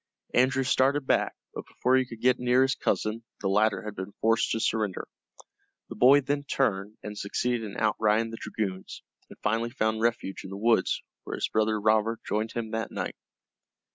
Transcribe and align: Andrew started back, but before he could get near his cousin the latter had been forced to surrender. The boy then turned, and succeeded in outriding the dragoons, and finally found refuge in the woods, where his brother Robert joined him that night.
Andrew 0.33 0.63
started 0.63 1.05
back, 1.05 1.35
but 1.53 1.67
before 1.67 1.95
he 1.95 2.05
could 2.07 2.21
get 2.21 2.39
near 2.39 2.63
his 2.63 2.73
cousin 2.73 3.23
the 3.41 3.47
latter 3.47 3.83
had 3.83 3.93
been 3.93 4.13
forced 4.13 4.49
to 4.49 4.59
surrender. 4.59 5.07
The 5.89 5.95
boy 5.95 6.21
then 6.21 6.43
turned, 6.43 6.97
and 7.03 7.15
succeeded 7.15 7.61
in 7.61 7.77
outriding 7.77 8.31
the 8.31 8.37
dragoons, 8.41 9.03
and 9.29 9.37
finally 9.43 9.69
found 9.69 10.01
refuge 10.01 10.43
in 10.43 10.49
the 10.49 10.57
woods, 10.57 11.03
where 11.23 11.35
his 11.35 11.49
brother 11.49 11.79
Robert 11.79 12.19
joined 12.27 12.53
him 12.53 12.71
that 12.71 12.89
night. 12.89 13.15